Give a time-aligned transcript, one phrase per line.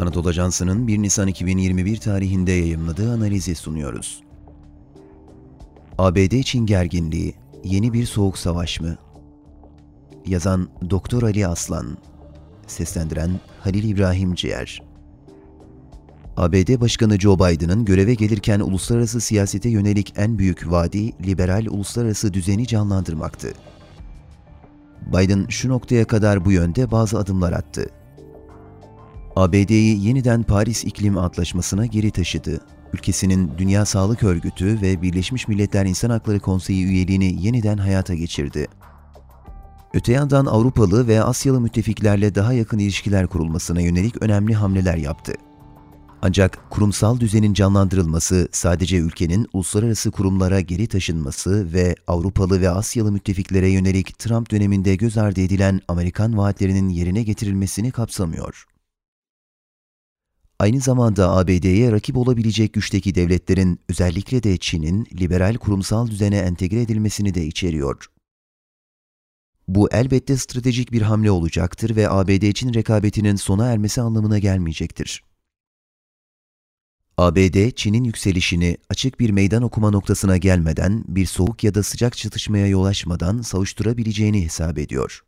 [0.00, 4.22] Anadolu Ajansı'nın 1 Nisan 2021 tarihinde yayımladığı analizi sunuyoruz.
[5.98, 7.34] ABD-Çin gerginliği,
[7.64, 8.96] yeni bir soğuk savaş mı?
[10.26, 11.98] Yazan Doktor Ali Aslan,
[12.66, 14.82] seslendiren Halil İbrahim Ciğer.
[16.36, 22.66] ABD Başkanı Joe Biden'ın göreve gelirken uluslararası siyasete yönelik en büyük vaadi liberal uluslararası düzeni
[22.66, 23.52] canlandırmaktı.
[25.06, 27.90] Biden şu noktaya kadar bu yönde bazı adımlar attı.
[29.36, 32.60] ABD'yi yeniden Paris İklim Antlaşması'na geri taşıdı.
[32.92, 38.66] Ülkesinin Dünya Sağlık Örgütü ve Birleşmiş Milletler İnsan Hakları Konseyi üyeliğini yeniden hayata geçirdi.
[39.94, 45.32] Öte yandan Avrupalı ve Asyalı müttefiklerle daha yakın ilişkiler kurulmasına yönelik önemli hamleler yaptı.
[46.22, 53.68] Ancak kurumsal düzenin canlandırılması sadece ülkenin uluslararası kurumlara geri taşınması ve Avrupalı ve Asyalı müttefiklere
[53.68, 58.66] yönelik Trump döneminde göz ardı edilen Amerikan vaatlerinin yerine getirilmesini kapsamıyor.
[60.58, 67.34] Aynı zamanda ABD'ye rakip olabilecek güçteki devletlerin özellikle de Çin'in liberal kurumsal düzene entegre edilmesini
[67.34, 68.06] de içeriyor.
[69.68, 75.22] Bu elbette stratejik bir hamle olacaktır ve ABD-Çin rekabetinin sona ermesi anlamına gelmeyecektir.
[77.18, 82.66] ABD, Çin'in yükselişini açık bir meydan okuma noktasına gelmeden, bir soğuk ya da sıcak çatışmaya
[82.66, 85.25] yol açmadan savuşturabileceğini hesap ediyor.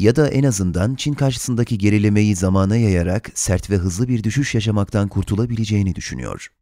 [0.00, 5.08] Ya da en azından Çin karşısındaki gerilemeyi zamana yayarak sert ve hızlı bir düşüş yaşamaktan
[5.08, 6.52] kurtulabileceğini düşünüyor.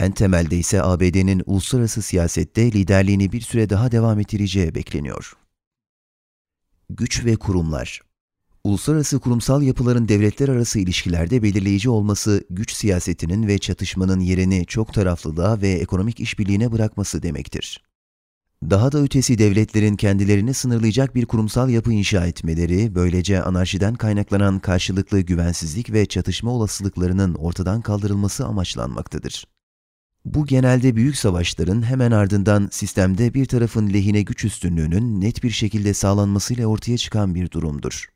[0.00, 5.32] En temelde ise ABD'nin uluslararası siyasette liderliğini bir süre daha devam ettireceği bekleniyor.
[6.90, 8.00] Güç ve kurumlar
[8.64, 15.60] Uluslararası kurumsal yapıların devletler arası ilişkilerde belirleyici olması, güç siyasetinin ve çatışmanın yerini çok taraflılığa
[15.60, 17.82] ve ekonomik işbirliğine bırakması demektir.
[18.70, 25.20] Daha da ötesi devletlerin kendilerini sınırlayacak bir kurumsal yapı inşa etmeleri, böylece anarşiden kaynaklanan karşılıklı
[25.20, 29.44] güvensizlik ve çatışma olasılıklarının ortadan kaldırılması amaçlanmaktadır.
[30.24, 35.94] Bu genelde büyük savaşların hemen ardından sistemde bir tarafın lehine güç üstünlüğünün net bir şekilde
[35.94, 38.13] sağlanmasıyla ortaya çıkan bir durumdur.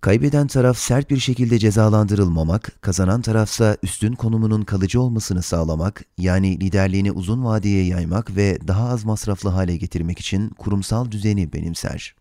[0.00, 7.12] Kaybeden taraf sert bir şekilde cezalandırılmamak, kazanan tarafsa üstün konumunun kalıcı olmasını sağlamak, yani liderliğini
[7.12, 12.14] uzun vadeye yaymak ve daha az masraflı hale getirmek için kurumsal düzeni benimser.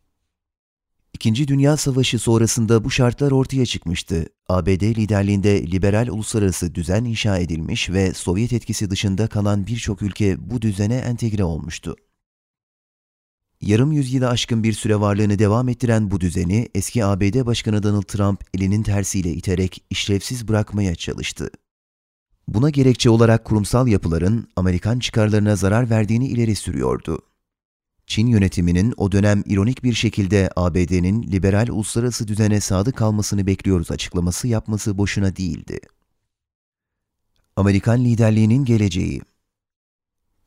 [1.14, 4.26] İkinci Dünya Savaşı sonrasında bu şartlar ortaya çıkmıştı.
[4.50, 10.62] ABD liderliğinde liberal uluslararası düzen inşa edilmiş ve Sovyet etkisi dışında kalan birçok ülke bu
[10.62, 11.96] düzene entegre olmuştu.
[13.62, 18.44] Yarım yüzyıla aşkın bir süre varlığını devam ettiren bu düzeni eski ABD Başkanı Donald Trump
[18.53, 21.50] elinin tersiyle iterek işlevsiz bırakmaya çalıştı.
[22.47, 27.22] Buna gerekçe olarak kurumsal yapıların Amerikan çıkarlarına zarar verdiğini ileri sürüyordu.
[28.07, 34.47] Çin yönetiminin o dönem ironik bir şekilde ABD'nin liberal uluslararası düzene sadık kalmasını bekliyoruz açıklaması
[34.47, 35.79] yapması boşuna değildi.
[37.56, 39.22] Amerikan liderliğinin geleceği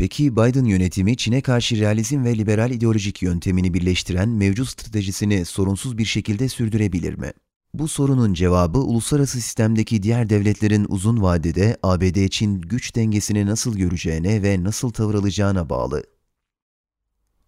[0.00, 6.05] Peki Biden yönetimi Çin'e karşı realizm ve liberal ideolojik yöntemini birleştiren mevcut stratejisini sorunsuz bir
[6.05, 7.33] şekilde sürdürebilir mi?
[7.75, 14.65] Bu sorunun cevabı uluslararası sistemdeki diğer devletlerin uzun vadede ABD-Çin güç dengesini nasıl göreceğine ve
[14.65, 16.03] nasıl tavır alacağına bağlı.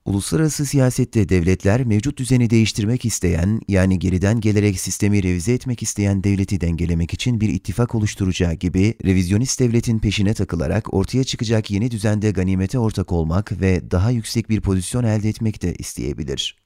[0.05, 6.61] Uluslararası siyasette devletler mevcut düzeni değiştirmek isteyen, yani geriden gelerek sistemi revize etmek isteyen devleti
[6.61, 12.79] dengelemek için bir ittifak oluşturacağı gibi, revizyonist devletin peşine takılarak ortaya çıkacak yeni düzende ganimete
[12.79, 16.57] ortak olmak ve daha yüksek bir pozisyon elde etmek de isteyebilir.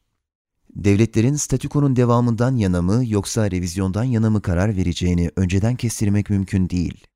[0.77, 7.07] Devletlerin statükonun devamından yana mı yoksa revizyondan yana mı karar vereceğini önceden kestirmek mümkün değil.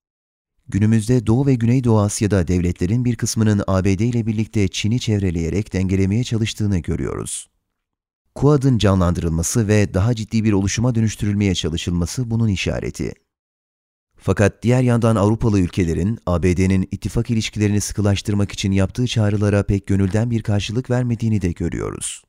[0.71, 6.79] Günümüzde Doğu ve Güneydoğu Asya'da devletlerin bir kısmının ABD ile birlikte Çin'i çevreleyerek dengelemeye çalıştığını
[6.79, 7.51] görüyoruz.
[8.35, 13.13] Quad'ın canlandırılması ve daha ciddi bir oluşuma dönüştürülmeye çalışılması bunun işareti.
[14.17, 20.43] Fakat diğer yandan Avrupalı ülkelerin ABD'nin ittifak ilişkilerini sıkılaştırmak için yaptığı çağrılara pek gönülden bir
[20.43, 22.23] karşılık vermediğini de görüyoruz.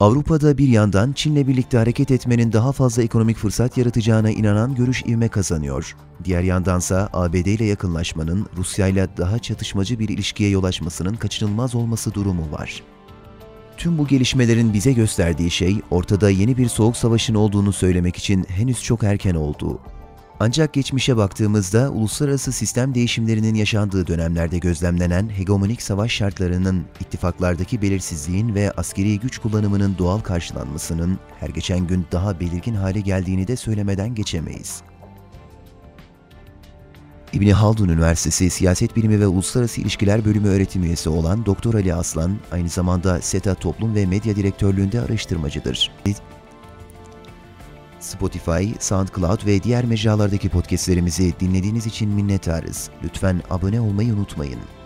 [0.00, 5.28] Avrupa'da bir yandan Çin'le birlikte hareket etmenin daha fazla ekonomik fırsat yaratacağına inanan görüş ivme
[5.28, 5.96] kazanıyor.
[6.24, 12.14] Diğer yandansa ABD ile yakınlaşmanın Rusya ile daha çatışmacı bir ilişkiye yol açmasının kaçınılmaz olması
[12.14, 12.82] durumu var.
[13.76, 18.82] Tüm bu gelişmelerin bize gösterdiği şey ortada yeni bir soğuk savaşın olduğunu söylemek için henüz
[18.82, 19.80] çok erken olduğu.
[20.40, 28.70] Ancak geçmişe baktığımızda uluslararası sistem değişimlerinin yaşandığı dönemlerde gözlemlenen hegemonik savaş şartlarının, ittifaklardaki belirsizliğin ve
[28.70, 34.82] askeri güç kullanımının doğal karşılanmasının her geçen gün daha belirgin hale geldiğini de söylemeden geçemeyiz.
[37.32, 42.38] İbni Haldun Üniversitesi Siyaset Bilimi ve Uluslararası İlişkiler Bölümü öğretim üyesi olan Doktor Ali Aslan,
[42.52, 45.90] aynı zamanda SETA Toplum ve Medya Direktörlüğünde araştırmacıdır.
[48.00, 52.90] Spotify, SoundCloud ve diğer mecralardaki podcastlerimizi dinlediğiniz için minnettarız.
[53.04, 54.77] Lütfen abone olmayı unutmayın.